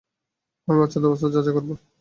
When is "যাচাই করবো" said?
1.35-1.73